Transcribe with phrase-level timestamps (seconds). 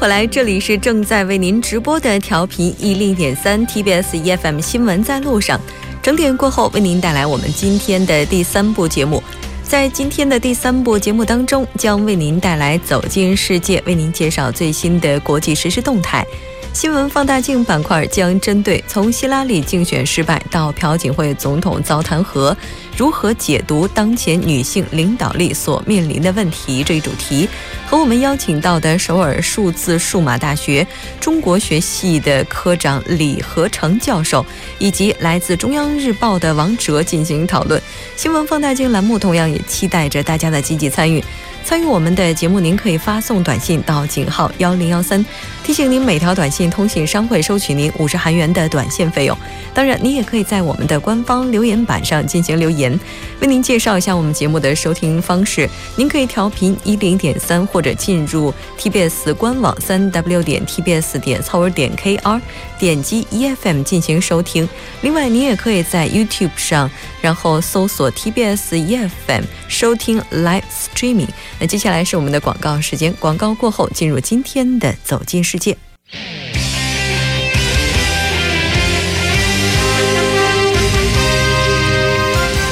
[0.00, 5.60] 的，欢迎回来，这里是正在为您直播的调频一零点三 TBS EFM 新闻在路上。
[6.02, 9.22] 整点过后，为您带来我们今天的第三部节目。
[9.62, 16.26] 在今天的第三部节目当中，将为您带来走进世界，为您介绍最新的国际实时动态。
[16.72, 22.54] 新闻放大镜板块将针对从希拉里竞选失败到朴槿惠总统遭弹劾，
[22.96, 27.48] 如何解读当前女性领导力所面临的问题这一主题，
[27.90, 30.86] 和我们邀请到的首尔数字数码大学
[31.18, 34.46] 中国学系的科长李和成教授，
[34.78, 37.82] 以及来自中央日报的王哲进行讨论。
[38.14, 41.20] 新闻放大镜栏目同样也期待着大家的积极参与。
[41.64, 45.24] 参与我们的节目，您可以发送短信到井号幺零幺三，
[45.62, 49.36] 提醒您每条短信通信商会收取您五十韩元的短信费用。
[49.72, 52.98] 当然，您也可以在我们的官方留言板上进行留言。
[53.40, 62.40] 为您介绍一下我们节目的收听方式，您可以调频一零点三，或者进入 TBS 官网三 W 点 TBS 点 c o 点 KR，
[62.78, 64.68] 点击 EFM 进行收听。
[65.02, 66.90] 另外，您也可以在 YouTube 上，
[67.22, 71.28] 然后搜索 TBS EFM 收听 Live Streaming。
[71.60, 75.76] 那接下来是我们的广告时间，广告过后进入今天的走进世界。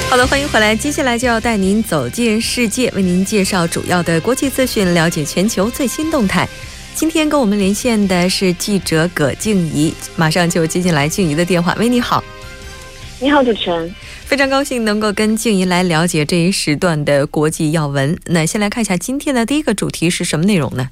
[0.09, 6.49] 好的，欢迎回来，接下来就要带您走进世界，为您介绍主要的国际资讯，了解全球最新动态。
[6.95, 11.77] 今天跟我们连线的是记者葛静怡，马上就接进来静怡的电话。
[11.79, 12.25] 喂，你好。
[13.21, 13.93] 你好，主持人。
[14.25, 18.17] 非常高兴能够跟静怡来了解这一时段的国际要闻。
[18.27, 20.91] 那先来看一下今天的第一个主题是什么内容呢？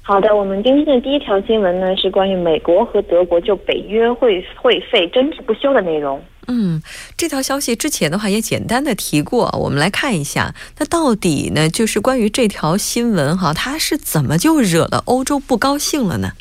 [0.00, 6.22] 好的，我们今天的第一条新闻呢是关于美国和德国就北约会会费争执不休的内容。
[6.46, 6.80] 嗯，
[7.18, 16.32] 这条消息之前的话也简单的提过，我们来看一下，那到底呢就是关于这条新闻哈，它是怎么就惹了欧洲不高兴了呢？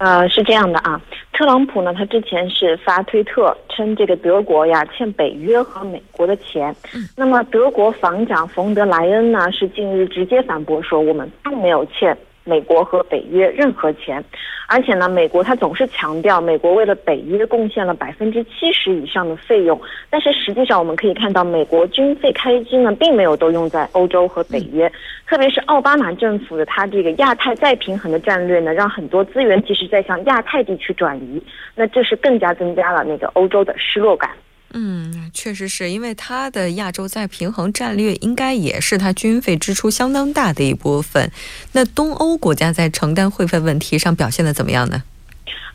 [0.00, 0.98] 呃，是这样的啊，
[1.34, 6.74] 特朗普呢，他之前是发推特称这个德国呀欠北约和美国的钱，
[7.14, 12.16] 那么德国防长冯德莱恩呢是近日直接反驳说我们并没有欠。
[12.50, 14.22] 美国和北约任何钱，
[14.66, 19.80] 而且呢，美国他总是强调美国为了北约贡献了百分之七十以上的费用，
[20.10, 24.90] 但是实际上我们可以看到，美国军费开支呢，并没有都用在欧洲和北约，
[25.28, 31.40] 特别是奥巴马政府的他这个亚太再平衡的战略呢，让很多资源其实在向亚太地区转移，
[31.76, 34.28] 那这是更加增加了那个欧洲的失落感。
[34.72, 41.30] 嗯，确实是因为它的亚洲再平衡战略，应该也是它军费支出相当大的一部分。
[41.72, 45.02] 那东欧国家在承担会费问题上表现的怎么样呢？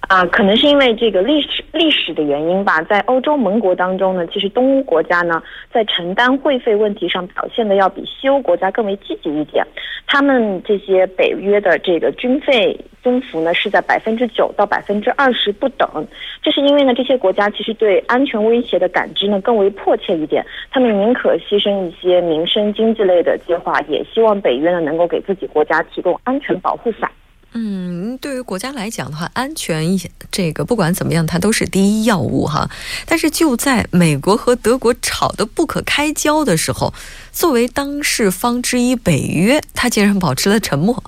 [0.07, 5.41] 啊，可能是因为这个历史历史的原因吧，在欧洲盟国当中呢，其实东欧国家呢，
[5.73, 9.65] 在承担会费问题上表现的要比西欧国家更为积极一点。
[10.05, 15.89] 他们这些北约的这个军费增幅呢，是在百分之九到百分之二十不等。
[16.43, 27.09] 这是因为呢，这些国家其实对安全威胁的感知呢更为迫切一点，他们宁可牺牲一些民生经济类的计划，也希望北约呢能够给自己国家提供安全保护伞。
[27.57, 29.97] 嗯，对于国家来讲的话，安全一
[30.29, 32.69] 这个不管怎么样，它都是第一要务哈。
[33.07, 36.93] 但是就在美国和德国吵得不可开交的时候，
[37.31, 41.01] 作为当事方之一，北约他竟然保持了沉默。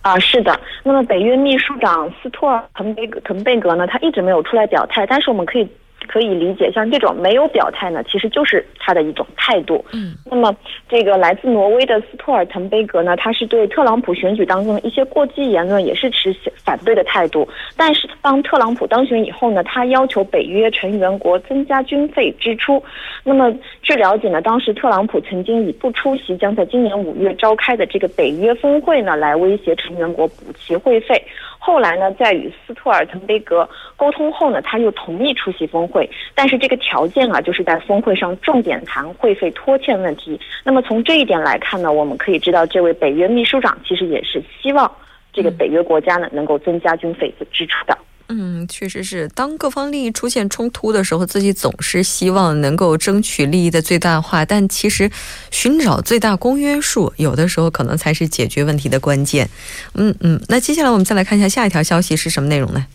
[0.00, 0.58] 啊，是的。
[0.82, 5.68] 那么北约秘书长斯托尔滕贝滕贝格呢，他一直没有出来表态，但是我们可以。
[6.08, 9.84] 可以理解，像这种没有表态呢，其实就是他的一种态度。
[9.92, 10.54] 嗯，那么
[10.88, 17.48] 这个来自挪威的斯托尔滕贝格呢，他是对特朗普选举当中的一些过激言论也是持反对的态度。
[17.76, 22.82] 但是当特朗普当选以后呢，他要求北约成员国增加军费支出。
[23.24, 23.52] 那么
[23.82, 31.20] 据了解呢，当时特朗普曾经以不出席将在今年五月召开的这个北约峰会呢，来威胁成员国补齐会费。
[31.58, 35.91] 后来呢，在与斯托尔滕贝格沟通后呢，他又同意出席峰会，
[36.34, 40.40] 但是这个条件啊，就是在峰会上重点谈会费拖欠问题。
[40.64, 44.90] 那么从这一点来看呢，我们可以知道，这位北约秘书长其实也是希望
[45.32, 47.98] 这个北约国家呢能够增加军费的支出的。
[48.28, 49.28] 嗯，确实是。
[49.34, 54.42] 当各方利益出现冲突的时候，自己总是希望能够争取利益的最大化。
[54.42, 55.10] 但其实，
[55.50, 59.46] 寻找最大公约数，有的时候可能才是解决问题的关键。
[59.94, 60.40] 嗯嗯。
[60.48, 62.86] 那接下来我们再来看一下下一条消息是什么内容呢？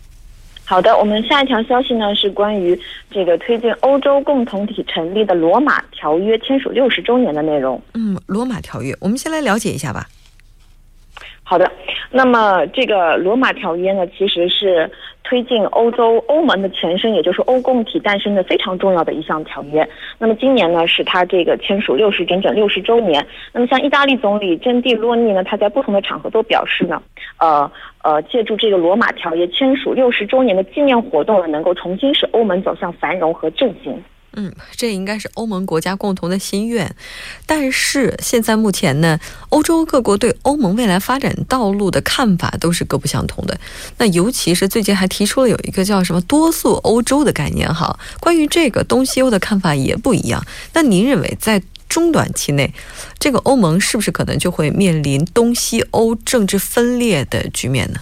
[0.68, 2.78] 好的，我们下一条消息呢是关于
[3.10, 7.80] 这个推进欧洲共同体成立的罗马条约签署六十周年的内容。
[7.94, 10.06] 嗯，罗马条约，我们先来了解一下吧。
[11.48, 11.70] 好的，
[12.10, 14.90] 那么这个罗马条约呢，其实是。
[15.24, 19.86] 推进欧洲欧盟的前身，也就是欧共体诞生的非常重要的一项条约。
[20.16, 23.22] 那么今年呢，是他这个签署六十整整六十周年。
[23.52, 27.02] 那么像意大利总理珍蒂洛尼呢，他在不同的场合都表示呢，
[27.40, 27.70] 呃
[28.02, 34.02] 呃，借助这个罗马条约签署六十周年的纪念活动呢，能够重新使欧盟走向繁荣和振兴。
[34.34, 36.94] 嗯，这应该是欧盟国家共同的心愿，
[37.46, 43.58] 但是现在目前呢，欧洲各国对欧盟未来发展道路的看法都是各不相同的。
[43.96, 50.44] 那尤其是最近还提出了有一个叫什么“多速欧洲”的概念，哈，关于这个东西欧的看法也不一样。
[50.74, 52.72] 那您认为在中短期内，
[53.18, 58.00] 这个欧盟是不是可能就会面临东西欧政治分裂的局面呢？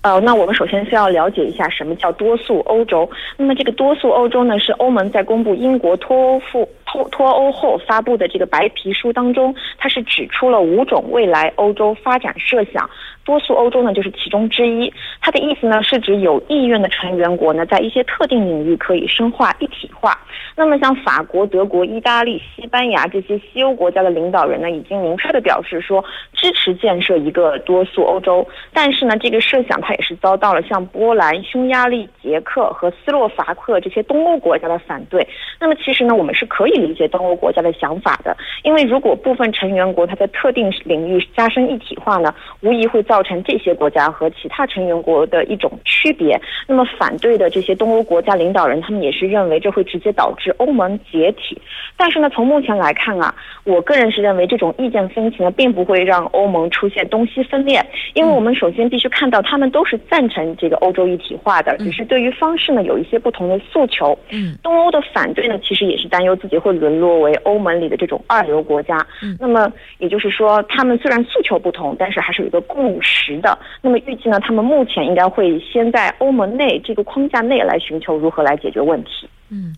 [0.00, 3.10] 呃，那我们首先需要了解一下什么叫多速欧洲。
[3.36, 12.88] 那么这个多速欧洲呢，是欧盟在公布英国脱欧复脱脱欧后发布的这个白皮书当中，它是指出了五种未来欧洲发展设想。
[13.28, 14.90] 多数欧洲呢，就是其中之一。
[15.20, 20.18] 它的意思呢，是指有意愿的成员国呢，在一些特定领域可以深化一体化。
[20.56, 26.02] 那么，像法国、德国、意大利、西班牙这些西欧国家的领导人呢，已经明确的表示说
[26.32, 28.48] 支持建设一个多数欧洲。
[28.72, 35.28] 但是呢，这个设想它也是遭到了像波兰、匈牙利、捷克和斯洛伐克这些东欧国家的反对。
[35.60, 46.40] 那么，其实呢，我们是可以理解东欧国家的想法的，因为如果部分成员国它在特定领域加深一体化呢，无疑会造造成这些国家和其他成员国的一种区别。
[46.68, 51.60] 那么，反对的这些东欧国家领导人，他们也是认为这会直接导致欧盟解体。
[51.96, 53.34] 但是呢，从目前来看啊，
[53.64, 57.84] 我个人是认为这种意见分歧呢，并不会让欧盟出现东西分裂。
[58.14, 64.16] 因为我们首先必须看到，他们都是赞成这个欧洲一体化的，只是对于方式呢有一些不同的诉求。
[64.30, 69.04] 嗯，东欧的反对呢，其实也是担忧自己会沦落为欧盟里的这种二流国家。
[69.20, 69.68] 嗯，那么
[69.98, 72.97] 也就是说，他们虽然诉求不同，但是还是有一个共。
[73.02, 79.28] 实的，那么预计呢，他们目前应该会先在欧盟内这个框架内来寻求如何来解决问题。
[79.50, 79.74] 嗯，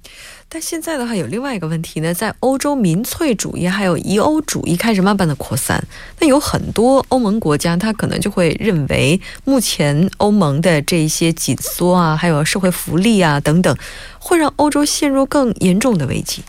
[0.48, 5.80] 但现在的话有另外一个问题呢，在欧洲民粹主义还有疑欧主义开始慢慢的扩散，
[6.18, 13.76] 那有很多欧盟国家，他可能就会认为目前欧盟的这些紧缩啊，还有社会福利啊等等，
[14.18, 16.42] 会让欧洲陷入更严重的危机。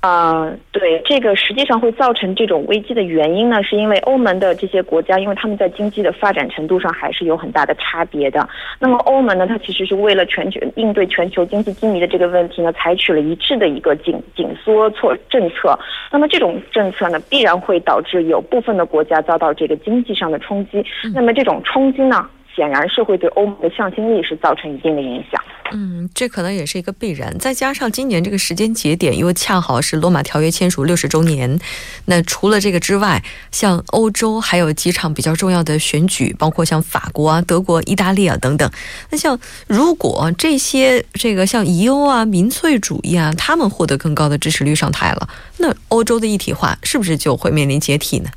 [0.00, 8.48] 啊，对，这个实际上会造成这种危机的原因呢，是因为欧盟的这些国家，因为他们在经济的发展程度上还是有很大的差别的。
[8.78, 15.78] 那么欧盟呢，它其实是为了全球应对全球经济低迷的这个问题呢，采取了一致的一个紧紧缩措政策。
[16.10, 20.82] 那么这种政策呢，必然会导致有部分的国家遭到这个经济上的冲击。
[21.14, 22.26] 那么这种冲击呢？
[22.54, 25.42] 显然是会对欧盟的向心力是造成一定的影响。
[25.72, 27.38] 嗯，这可能也是一个必然。
[27.38, 31.60] 再加上今年这个时间节点又恰好是罗马条约签署六十周年，
[32.06, 38.68] 那除了这个之外，像欧洲还有几场比较重要的选举，包括像法国啊、德国、意大利啊等等。
[39.10, 39.38] 那像
[39.68, 48.28] 如果这些这个像疑欧啊、民粹主义啊，他们获得更高的支持率上台了，那欧洲的一体化是不是就会面临解体呢？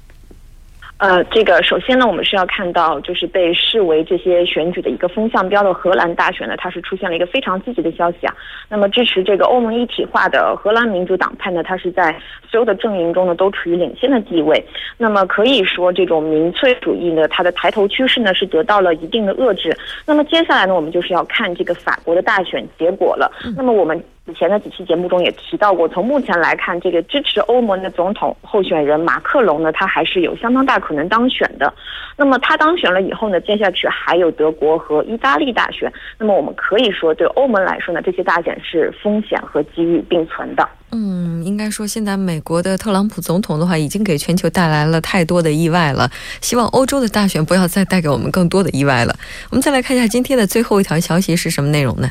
[1.03, 8.33] 呃，这个首先呢，我们是要看到，就是被视为这些选举的一个风向标的荷兰大选呢，它是出现了一个非常积极的消息啊。
[8.69, 12.17] 那么支持这个欧盟一体化的荷兰民主党派呢，它是在
[12.49, 14.65] 所有的阵营中呢都处于领先的地位。
[14.97, 19.77] 那么可以说，这种民粹主义呢，它的抬头趋势呢是得到了一定的遏制。
[20.05, 23.29] 那么接下来呢，我们就是要看这个法国的大选结果了。
[23.57, 24.01] 那么我们。
[24.25, 31.73] 以前的几期节目中也提到过，从目前来看，这个支持欧盟的总统候选人马克龙呢，他还是有相当大可能当选的。
[32.15, 35.91] 那么他当选了以后呢，接下去还有德国和意大利大选。
[36.17, 40.65] 那么我们可以说，对欧盟来说呢，这些大选是风险和机遇并存的。
[40.91, 46.09] 嗯，应该说，现在美国的特朗普总统的话，已经给全球带来了太多的意外了。
[46.39, 49.13] 希望欧洲的大选不要再带给我们更多的意外了。
[49.49, 52.09] 我们再来看一下今天的最后一条消息是什么内容呢？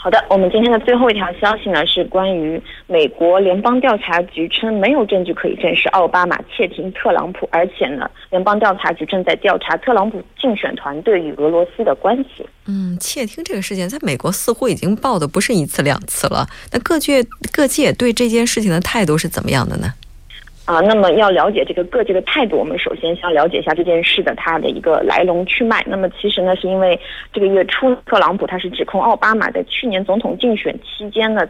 [0.00, 12.46] 好的，我们今天的最后一条消息呢，是关于美国联邦调查局称没有证据可以证实奥巴马窃听特朗普，而且呢，联邦调查局正在调查特朗普竞选团队与俄罗斯的关系。
[12.66, 16.46] 嗯，窃听这个事件在美国似乎已经报的不是一次两次了。
[16.72, 19.92] 那各界各界对这件事情的态度是怎么样的呢？
[20.68, 25.82] 啊，那么要了解这个各界的态度，我们首先先了解一下这件事的它的一个来龙去脉。
[25.86, 27.00] 那么其实呢，是因为
[27.32, 31.40] 这个月初，特朗普他是指控奥巴马在去年总统竞选期间呢，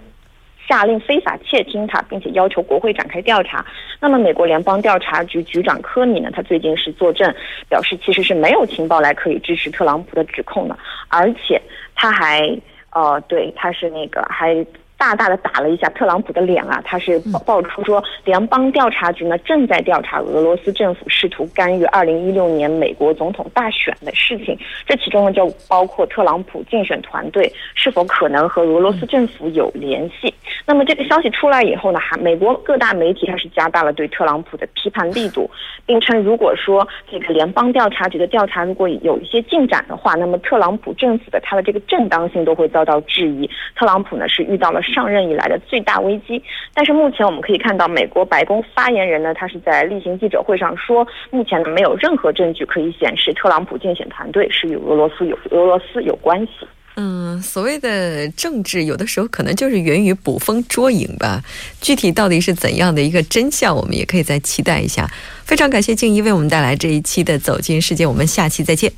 [0.68, 3.66] 下令非法窃听他，并且要求国会展开调查。
[3.98, 7.34] 那么美国联邦调查局局长科米呢，他最近是作证，
[7.68, 11.60] 表示其实是没有情报来可以支持特朗普的指控的，而且
[11.96, 12.56] 他还
[12.92, 14.64] 呃，对，他是那个还。
[14.98, 16.82] 大大的打了一下特朗普的脸啊！
[16.84, 30.34] 他是爆爆出说，联邦调查局呢正在调查俄罗斯政府试图干预二零一六年美国总统大选的事情，这其中呢就包括特朗普竞选团队是否可能和俄罗斯政府有联系。
[30.68, 35.50] 那么这个消息出来以后呢，还美国各大媒体它是加大了对特朗普的批判力度，
[35.86, 43.48] 并称如果说这个联邦调查局的调查如果有一些进展的话，那么特朗普政府的他的这个正当性都会遭到质疑。
[43.74, 44.82] 特朗普呢是遇到了。
[44.82, 46.42] 上任以来的最大危机，
[46.74, 56.66] 但是目前我们可以看到，美国白宫发言人呢，他是在例行记者会上说，目前呢没有任何证据可以显示特朗普竞选团队是与俄罗斯有俄罗斯有关系。
[57.00, 61.40] 嗯，所谓的政治，有的时候可能就是源于捕风捉影吧。
[61.80, 65.08] 具体到底是怎样的一个真相，我们也可以再期待一下。
[65.44, 68.92] 非常感谢静怡为我们带来这一期的《走进世界》，我们下期再见。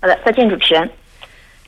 [0.00, 0.90] 好的，再见，主持人。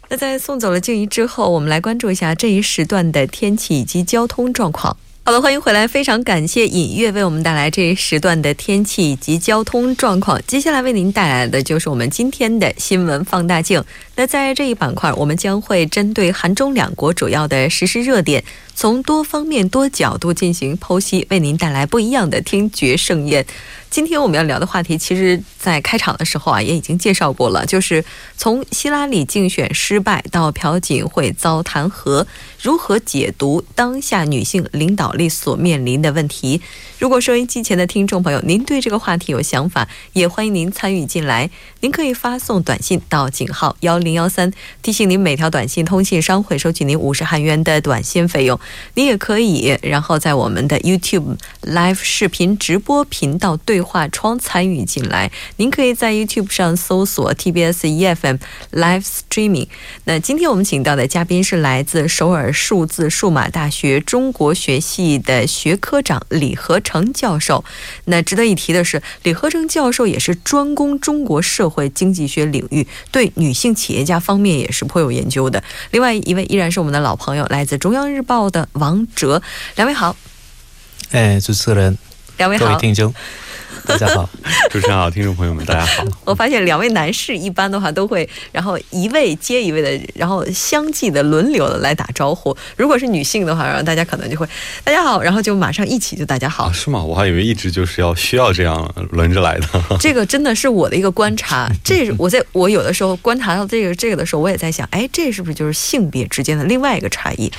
[0.08, 4.96] 那在送走了静怡之后，我们来关注一下这一时段的天气以及交通状况。
[5.30, 10.42] 好了，欢迎回来，非常感谢尹月为我们带来这一时段的天气以及交通状况。
[10.44, 13.84] 接下来为您带来的就是我们今天的新闻放大镜。
[14.16, 18.42] 那在这一板块，我们将会针对韩中两国主要的实时热点，
[18.74, 23.46] 从多方面、多角度进行剖析，为您带来不一样的听觉盛宴。
[23.88, 28.04] 今天我们要聊的话题，其实，在开场的时候啊，也已经介绍过了，就是
[28.36, 32.24] 从希拉里竞选失败到朴槿惠遭弹劾，
[32.62, 36.62] 如何解读当下女性领导力所面临的问题。
[36.98, 41.50] 如果收音机前的听众朋友，您对这个话题有想法，也欢迎您参与进来。
[41.80, 44.52] 您可以发送短信到井号幺零幺三，
[44.82, 48.58] 提醒您每条短信通信商会收取您五十韩元的短信费用。
[48.94, 53.80] 您也可以，然后在我们的 YouTube Live 视频直播频道对。
[53.90, 58.38] 话窗参与进来，您可以在 YouTube 上搜索 TBS EFM
[58.72, 59.66] Live Streaming。
[60.04, 67.64] 那今天我们请到的嘉宾是来自首尔尔数字数码大学中国学系的学科长李和成教授。
[68.06, 75.62] 那值得一提的是，李和成教授也是专攻中国社会经济学领域，对女性企业家方面也是颇有研究的。
[75.92, 79.40] 另外一位依然是我们的老朋友，来自中央日报的王哲。
[79.76, 80.16] 两位好。
[81.12, 81.96] 哎，主持人，
[82.36, 83.14] 两位好，各位听众。
[83.90, 84.28] 大家好，
[84.70, 86.04] 主持人好，听众朋友们，大家好。
[86.24, 92.56] 我发现两位男士一般的话都会，然后一位接一位的，然后相继的轮流的来打招呼。
[92.76, 94.46] 如果是女性的话，然后大家可能就会
[94.84, 96.70] 大家好，然后就马上一起就大家好。
[96.72, 97.02] 是吗？
[97.02, 99.66] 我还以为一直就是要需要这样轮着来的。
[99.98, 101.68] 这个真的是我的一个观察。
[101.82, 107.50] 这我在我有的时候观察到这个这个的时候，我也在想，哎，这是不是就是性别之间的另外一个差异？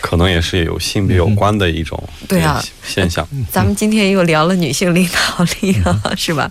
[0.00, 3.26] 可能也是有性别有关的一种对啊现象。
[3.50, 5.79] 咱们今天又聊了女性领导力。
[6.16, 6.50] 是吧？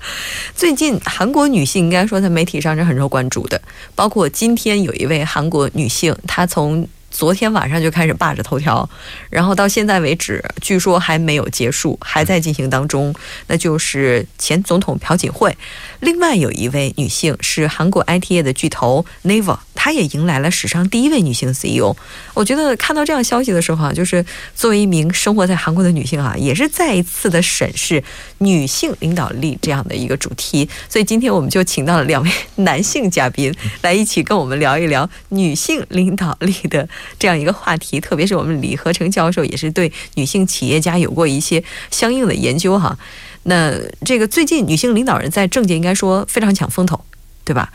[0.55, 3.61] 最近韩国女性应该说在媒体上是很受关注的，
[3.95, 6.87] 包括今天有一位韩国女性，她从。
[7.11, 8.87] 昨天晚上就开始霸着头条，
[9.29, 13.13] 然后到现在为止，据说还没有结束，还在进行当中。
[13.47, 15.57] 那就是前总统朴槿惠。
[15.99, 21.95] 另外有一位女性是韩国 IT 业的巨头 Naver，她也迎来了史上第一位女性 CEO。
[22.33, 24.23] 我觉得看到这样消息的时候啊，就是
[24.55, 28.03] 作为一名生活在韩国的女性啊，也是再一次的审视
[28.37, 30.69] 女性领导力这样的一个主题。
[30.87, 32.31] 所以今天我们就请到了两位
[32.63, 36.87] 男性嘉宾来一起跟我们聊一聊女性领导力的。
[37.17, 42.97] 这样一个话题，特别是我们李和成教授也是对女性企业家有过一些相应的研究哈。
[43.43, 43.73] 那
[44.05, 46.99] 这个最近女性领导人在政界应该说非常抢风头，
[47.43, 47.71] 对吧？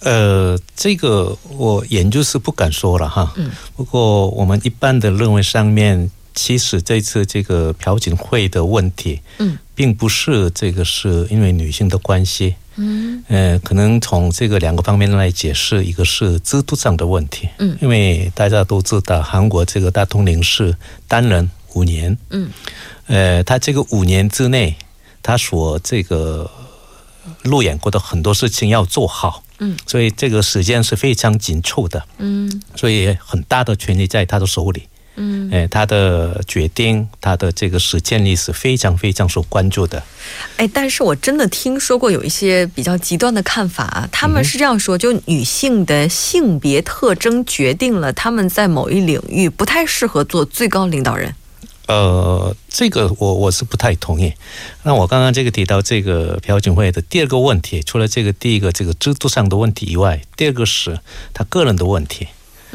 [0.00, 3.32] 呃，这个我研究是不敢说了哈。
[3.36, 3.50] 嗯。
[3.76, 12.56] 不过我们一般的认为，上面其实这次这个朴槿惠的问题，嗯，并不是这个是因为女性的关系。
[12.78, 20.76] 嗯，呃，可能从这个两个方面来解释，一个是制度上的问题，嗯，因为大家都知道韩国这个大统领是
[21.08, 22.50] 单人五年，嗯，
[23.06, 24.76] 呃，他这个五年之内，
[25.22, 26.50] 他所这个
[27.44, 34.82] 路演过的很多事情要做好，嗯，所以这个时间是非常紧凑的，嗯，所以很大的权力在他的手里。
[35.16, 40.02] 嗯，哎，他的决定，他的这个实践力是非常非常受关注的。
[40.58, 51.34] 哎，但是我真的听说过有一些比较极端的看法，他们是这样说：，就女性的性别特征决定了他们在某一领域不太适合做最高领导人。
[51.86, 54.34] 呃，这个我我是不太同意。
[54.82, 60.98] 那我刚刚这个提到这个朴槿惠的第二个问题，除了这个第一个这个制度上的问题以外，第二个是
[61.32, 62.26] 他个人的问题。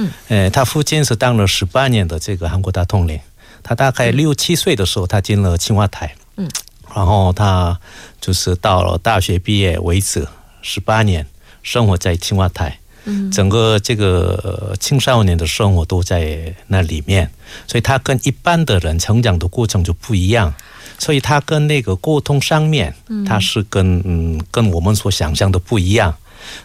[0.02, 3.20] 嗯，呃，他父亲是当了十八年的这个韩国大统领，
[3.62, 6.50] 他大概六七岁的时候，他进了青瓦台，嗯，
[6.96, 7.80] 然后他
[8.20, 10.28] 就是到了大学毕业为止
[10.62, 11.26] 十八年
[11.62, 13.30] 生活在青瓦台，嗯。
[13.32, 17.30] 整个这个青少年的生活都在那里面，
[17.68, 20.54] 所以他跟一般的人成长的过程就不一样。
[20.98, 22.94] 所以他跟那个沟通上面，
[23.26, 26.14] 他是跟嗯跟我们所想象的不一样。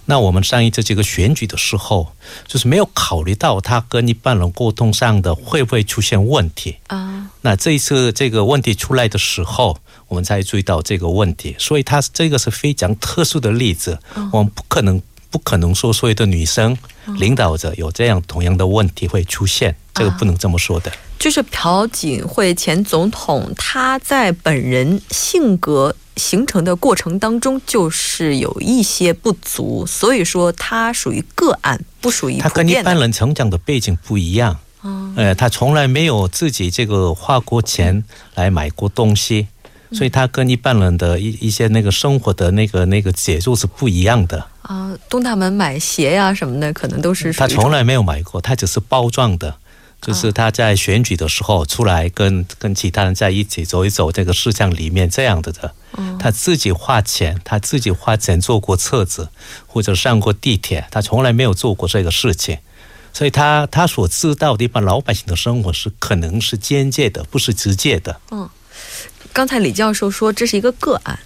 [0.04, 2.12] 那我们上一次这个选举的时候，
[2.46, 7.30] 就是没有考虑到他跟一般人沟通上的会不会出现问题啊。
[7.42, 9.78] 那这一次这个问题出来的时候，
[10.08, 11.54] 我们才注意到这个问题。
[11.58, 13.98] 所以他这个是非常特殊的例子，
[14.32, 16.76] 我们不可能不可能说所有的女生
[17.18, 20.92] 领导者有这样同样的问题会出现，这个不能这么说的。
[21.18, 34.58] 就是朴槿惠前总统，他在本人性格形成的过程当中，就是有一些不足，所以说他属于个案，不属于他跟一般人成长的背景不一样。
[34.80, 38.04] 哦，呃，他从来没有自己这个花过钱
[38.34, 39.48] 来买过东西，
[39.92, 44.46] 所以他跟一般人的一一些那个生活的那个那个节奏是不一样的。
[44.62, 49.56] 啊，东大门买鞋呀什么的，可能都是他从来没有买过，他只是包装的。
[50.00, 55.74] 就是他在选举的时候出来跟跟其他人在一起走一走这个市场里面这样的的，
[56.18, 59.30] 他自己花钱，他自己花钱坐过车子
[59.66, 62.58] 或者上过地铁，他从来没有做过这个事情，
[63.12, 68.20] 所以他他所知道的一般老百姓的生活是可能是间接的，不是直接的。
[68.30, 68.48] 嗯，
[69.32, 71.18] 刚才李教授说这是一个个案。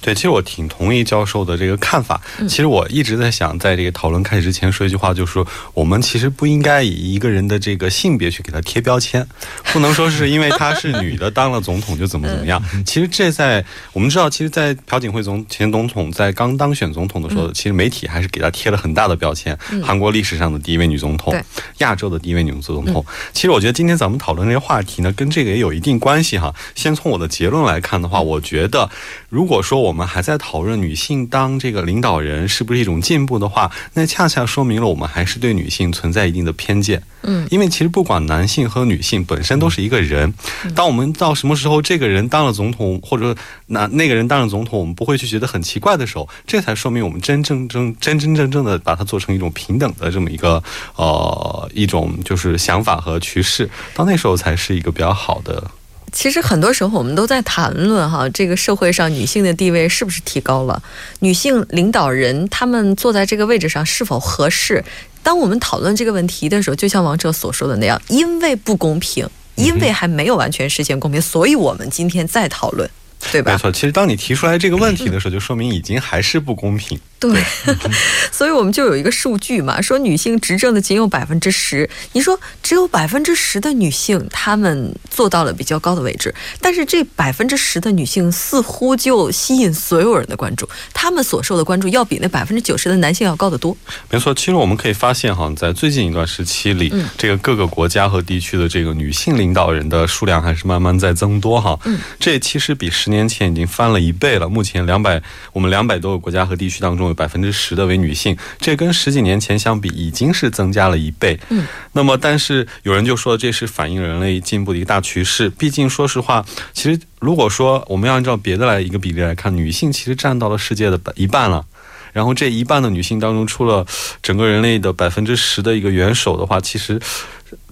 [0.00, 2.20] 对，其实我挺同意教授的这个看法。
[2.48, 9.26] 其实我一直在想，在这个讨论开始之前说一句话，就是说我们其实不应该以一个人的这个性别去给他贴标签，
[9.72, 12.62] 不能说是因为她是女的当了总统就怎么怎么样。
[12.84, 21.34] 其实这在我们知道，其实，在朴槿惠总前总统在刚当选总统的时候，其实媒体还是给他贴了很大的标签，韩国历史上的第一位女总统，
[21.78, 23.04] 亚洲的第一位女总统。
[23.32, 26.54] 其实我觉得今天咱们讨论这个话题呢，跟这个也有一定关系哈。
[26.74, 28.90] 先从我的结论来看的话，我觉得
[29.32, 37.02] 如果说我们还在讨论女性当这个领导人是不是一种进步的话，那恰恰说明了我们还是对女性存在一定的偏见。
[37.22, 40.34] 嗯，因为其实不管男性和女性本身都是一个人。
[40.74, 43.34] 当我们到什么时候这个人当了总统，或者
[43.68, 50.62] 那那个人当了总统，我们不会去觉得很奇怪的时候，这才说明我们真正真真真正正的把它做成一种平等的这么一个
[50.96, 53.70] 呃一种就是想法和趋势。
[53.94, 55.70] 到那时候才是一个比较好的。
[56.12, 60.80] 其实很多时候我们都在谈论哈，这个社会上女性的地位是不是提高了？
[61.20, 64.84] 女性领导人她们坐在这个位置上是否合适？
[65.22, 72.88] 当我们讨论这个问题的时候，就像王哲所说的那样，因为不公平，因为还没有完全实现公平，所以我们今天在讨论。
[73.30, 73.52] 对吧？
[73.52, 76.98] 没错，其实当你提出来这个问题的时候，就说明已经还是不公平。
[77.22, 77.40] 对，
[78.32, 81.88] 所以我们就有一个数据嘛，说女性执政的仅有百分之十。
[82.14, 93.76] 你说只有百分之十的女性，她们做到了比较高的位置，但是这百分之十的女性似乎就吸引所有人的关注，她们所受的关注要比那百分之九十的男性要高得多。
[94.10, 101.78] 没错，其实我们可以发现哈，在最近一段时期里，这个各个国家和地区的这个女性领导人的数量还是慢慢在增多哈。
[101.84, 104.48] 嗯，这其实比十年前已经翻了一倍了。
[104.48, 107.11] 目前两百，我们两百多个国家和地区当中。
[107.12, 111.38] 百分之十的为女性，这跟十几年前相比已经是增加了一倍。
[111.50, 115.48] 嗯，那么但是有人就说这是反映人类进步的一个大趋势。
[115.50, 121.64] 毕竟说实话，其实如果说我们要按照别的来一个比例来看，女性其实占到了世界的一半了。
[122.12, 123.86] 然后这一半的女性当中，出了
[124.22, 127.00] 整个人类的百分之十的一个元首的话，其实。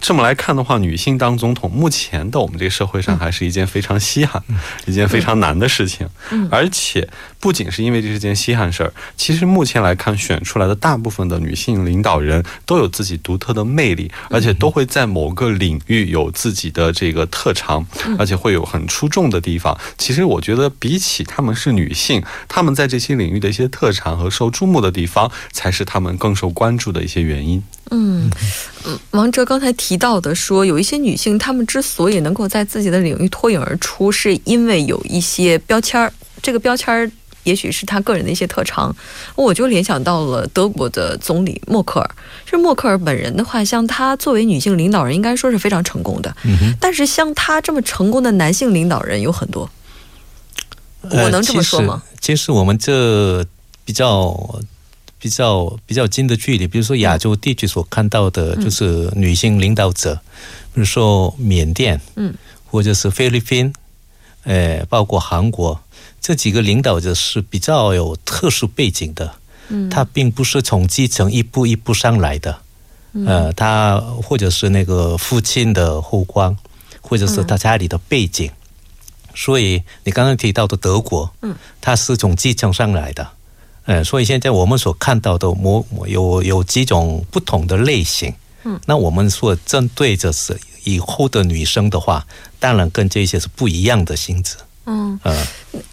[0.01, 4.43] 这么来看的话，女性当总统，目前的我们这个社会上还是一件非常稀罕、
[4.87, 6.09] 一件非常难的事情。
[6.51, 7.09] 而且
[7.39, 17.87] 不仅是因为这是件稀罕事儿，其实目前来看，选出来的大部分的女性领导人都有自己独特的魅力，而且都会在某个领域有自己的这个特长，
[18.19, 19.79] 而且会有很出众的地方。
[19.99, 27.63] 其实我觉得，比起她们是女性，她们在这些领域的一些特长和受注目的地方，才是她们更受关注的一些原因。
[27.93, 28.31] 嗯，
[29.11, 36.13] 王哲刚才提到的说，有一些女性，她们之所以能够在自己的领域脱颖而出，是因为有一些标签儿。
[36.43, 37.11] 这个标签儿
[37.45, 38.95] 也许是她个人的一些特长。
[39.35, 42.11] 我就联想到了德国的总理默克尔。
[42.47, 46.35] 是默克尔本人的话，像她作为女性领导人，应该说是非常成功的。
[46.45, 49.71] 嗯但是像她这么成功的男性领导人有很多。
[51.03, 52.03] 我能这么说吗？
[52.21, 53.45] 其实我们这
[53.85, 54.61] 比较。
[55.21, 60.15] 比较比较近的距离，比如说亚洲地区所看到的，就是女性领导者，
[60.73, 63.73] 比如说缅甸，嗯，或者是菲律宾，
[64.45, 65.79] 呃，包括韩国
[66.23, 69.35] 这几个领导者是比较有特殊背景的，
[69.69, 72.59] 嗯，他并不是从基层一步一步上来的，
[73.27, 76.57] 呃，他或者是那个父亲的后光，
[77.03, 78.51] 或者是他家里的背景，
[79.35, 83.29] 所以你刚刚提到的德国，嗯，他是从基层上来的。
[83.91, 88.33] 嗯，所以现在我们所看到的模有有几种不同的类型。
[88.63, 92.25] 嗯，那我们说针对着是以后的女生的话，
[92.61, 94.57] 当然跟这些是不一样的性质。
[94.87, 95.35] 嗯呃，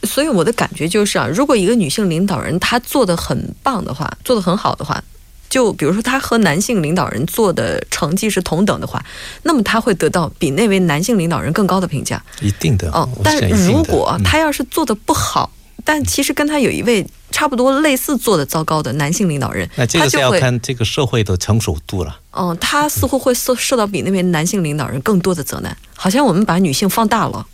[0.04, 5.04] 所以我的感觉就是啊，如果一个女性领导人她做的很棒的话，做的很好的话，
[5.50, 9.04] 就比如说她和男性领导人做的成绩是同等的话，
[9.44, 12.22] 那么她会得到比那位男性领导人更高的评价。
[12.42, 15.50] 一定的哦，但如果她要是做的不好，
[15.84, 22.20] 但其实跟她有一位差不多类似做的糟糕的男性领导人，那这个是要看这个社会的成熟度了。
[22.32, 27.46] 嗯，他似乎会受受到比那边男性领导人更多的责难，好像我们把女性放大了。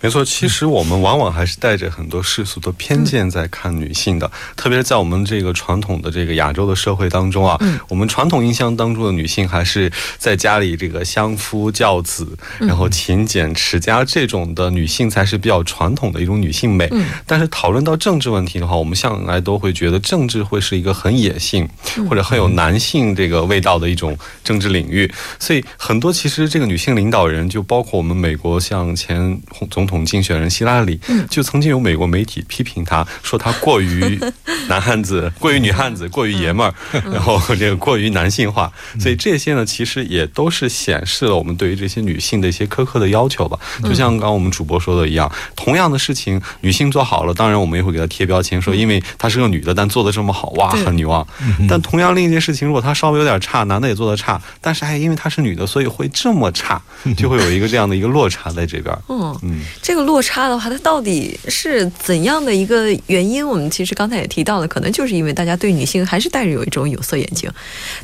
[0.00, 16.90] 没错，其实我们往往还是带着很多世俗的偏见在看女性的，特别是在我们这个传统的这个亚洲的社会当中啊，我们传统印象当中的女性还是在家里这个相夫教子，然后勤俭持家这种的女性才是比较传统的一种女性美。
[17.26, 21.68] 但是讨论到政治问题的话，我们向来都会觉得政治会是一个很野性
[22.08, 29.38] 或者很有男性这个味道的一种政治领域，所以很多其实这个女性领导人，就包括我们美国像前。
[29.70, 31.00] 总统竞选人希拉里
[31.30, 34.18] 就曾经有美国媒体批评他，说他过于
[34.68, 36.74] 男汉子、过于女汉子、过于爷们儿，
[37.10, 38.70] 然后这个过于男性化。
[39.00, 43.58] 所以这些呢，其实也都是显示了我们对于这些女性的一些苛刻的要求吧。
[43.82, 51.26] 就像刚刚我们主播说的一样，同样的事情，女性做好了，当然我们也会给她贴标签，说因为她是个女的，但做的这么好，哇，很牛啊。
[51.68, 56.80] 但同样另一件事情，如果她稍微有点差，男的也做的差，但是哎，因为她是女的，所以会这么差，
[57.16, 58.96] 就会有一个这样的一个落差在这边。
[59.08, 59.57] 嗯嗯。
[59.82, 63.46] 这个落差的话，它到底是怎样的一个原因？
[63.46, 67.50] 我们其实刚才也提到了，可能就是因为大家对女性还是带着有一种有色眼镜。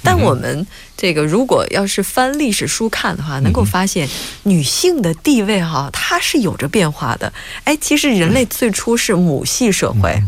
[0.02, 4.08] 但我们这个如果要是翻历史书看的话，能够发现
[4.44, 7.32] 女性的地位哈，它是有着变化的。
[7.64, 10.22] 哎，其实人类最初是母系社会。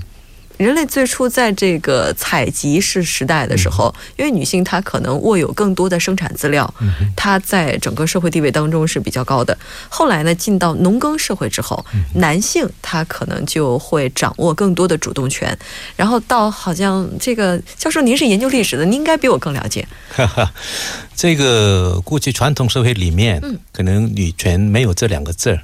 [0.56, 6.72] 人类最初在这个采集式时代的时候，因为女性她可能握有更多的生产资料，
[7.14, 9.56] 她在整个社会地位当中是比较高的。
[9.88, 15.56] 后来呢，进到农耕社会之后，男性他可能就会掌握更多的主动权。
[15.96, 19.86] 然后到好像这个教授，您是研究历史的，您应该比我更了解。
[21.14, 23.42] 这个过去传统社会里面，
[23.72, 25.60] 可能女权没有这两个字儿。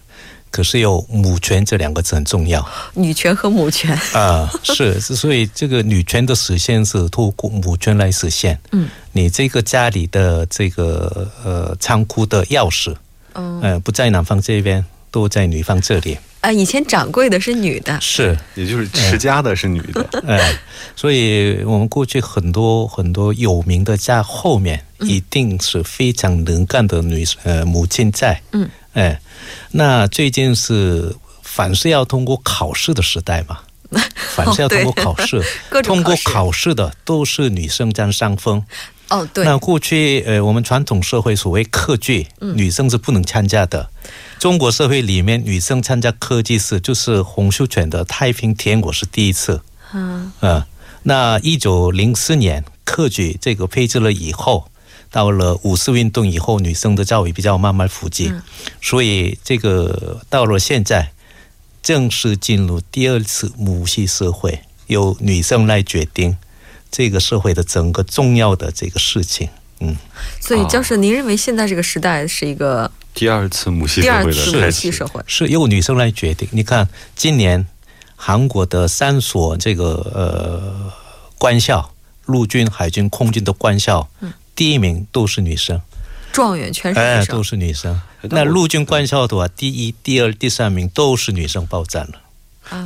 [0.52, 8.60] 可是有母权这两个字很重要，女权和母权啊，是，所以这个女权的实现是透过母权来实现。
[8.70, 12.94] 嗯，你这个家里的这个呃仓库的钥匙，
[13.34, 16.18] 嗯，不在男方这边，都在女方这里。
[16.42, 20.06] 啊，以前掌柜的是女的，是，也就是持家的是女的。
[20.28, 20.54] 哎，
[20.94, 28.38] 所以我们过去很多很多有名的家后面，一定是非常能干的女呃母亲在。
[28.52, 28.68] 嗯。
[28.92, 29.20] 哎，
[29.70, 33.60] 那最近是凡是要通过考试的时代嘛？
[34.34, 35.42] 凡是要通过考试，
[35.82, 38.64] 通过考试的都是女生占上风。
[39.08, 39.44] 哦，对。
[39.44, 43.90] 那过去呃，我们传统社会所谓科举，女生是不能参加的。
[44.38, 49.60] 中国社会里面，女生参加科举是就是洪秀全的太平天国是第一次。
[49.92, 50.32] 嗯。
[50.40, 50.62] 嗯，
[51.02, 54.68] 那一九零四年科举这个配置了以后。
[55.12, 58.32] 到了五四运动以后，女生的教育比较慢慢普及，
[58.80, 61.12] 所以这个到了现在，
[61.82, 66.38] 正式进入第二次母系社会，由女生来决定
[66.90, 69.50] 这个社会的整个重要的这个事情。
[69.80, 69.94] 嗯，
[70.40, 76.48] 所以教授，您认为现在这个时代是一个第二次母系社会的母系社会，是由女生来决定？
[76.52, 77.66] 你看，今年
[78.16, 80.90] 韩国的三所这个呃
[81.36, 81.92] 官校，
[82.24, 84.32] 陆军、海军、空军的官校，嗯。
[84.54, 85.80] 第一名都是女生，
[86.32, 88.00] 状元全是女生，都是女生。
[88.22, 92.21] 那陆军官校的话，第一、第二、第三名都是女生报占了。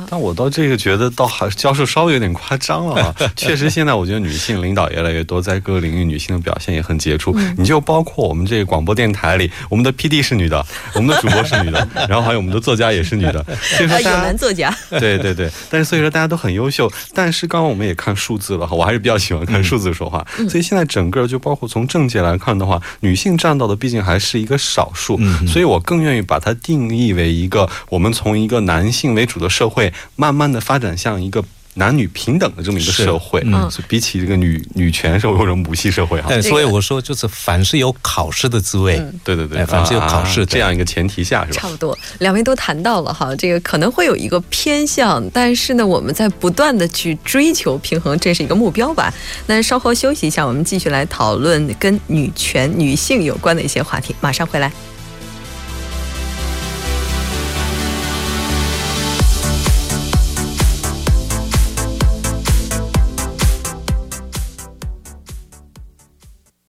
[0.09, 3.15] 但我倒这个觉得，倒还教授稍微有点夸张了啊。
[3.35, 7.35] 确实，现在我觉得女性领导越来越多，在各个领域女性的表现也很杰出。
[7.57, 13.45] 你就包括我们这个广播电台里，我们的 P D 是女的， 我们的主播是女的，然后还有我们的作家也是女的。
[13.61, 14.75] 所以说，有男作家。
[14.99, 16.91] 对对对，但是所以说大家都很优秀。
[17.13, 20.25] 但是刚刚我们也看数字了，我还是比较喜欢看数字说话。
[20.49, 25.19] 所以现在整个就包括从政界来看的话，女性占到的毕竟还是一个少数。
[25.47, 29.77] 所以我更愿意把它定义为一个我们从一个男性为主的社会。
[29.77, 31.43] 会慢慢的发展向一个
[31.75, 41.59] 男女平等的这么一个社会，嗯，比起这个女女权社会或者母系社会哈，所以我说就是凡是有考试的滋味，对对对，凡是有考试这样一个前提下是吧？
[41.59, 49.13] 差不多，两位都谈到了哈，这个可能会有一个偏向，但是呢，我们在不断的去追求平衡，这是一个目标吧。
[49.45, 54.71] 那稍后休息一下，我们继续来讨论跟女权、女性有关的一些话题，马上回来。